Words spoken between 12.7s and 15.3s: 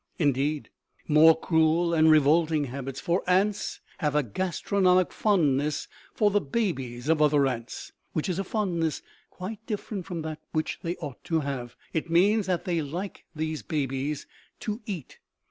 like these babies to eat.